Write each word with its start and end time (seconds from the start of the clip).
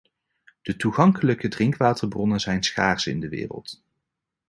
De 0.61 0.75
toegankelijke 0.75 1.47
drinkwaterbronnen 1.47 2.39
zijn 2.39 2.63
schaars 2.63 3.05
in 3.07 3.19
de 3.19 3.29
wereld. 3.29 3.81